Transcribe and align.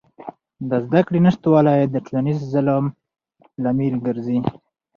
د 0.69 0.71
زدهکړې 0.85 1.19
نشتوالی 1.25 1.79
د 1.87 1.95
ټولنیز 2.05 2.37
ظلم 2.53 2.83
لامل 3.63 3.95
ګرځي. 4.05 4.39